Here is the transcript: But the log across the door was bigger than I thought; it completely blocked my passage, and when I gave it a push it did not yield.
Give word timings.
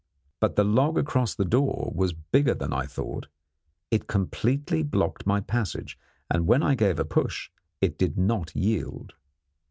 But 0.39 0.55
the 0.55 0.63
log 0.63 0.97
across 0.97 1.35
the 1.35 1.45
door 1.45 1.91
was 1.93 2.11
bigger 2.11 2.55
than 2.55 2.73
I 2.73 2.87
thought; 2.87 3.27
it 3.91 4.07
completely 4.07 4.81
blocked 4.81 5.27
my 5.27 5.41
passage, 5.41 5.95
and 6.27 6.47
when 6.47 6.63
I 6.63 6.73
gave 6.73 6.97
it 6.97 7.01
a 7.01 7.05
push 7.05 7.51
it 7.81 7.99
did 7.99 8.17
not 8.17 8.55
yield. 8.55 9.13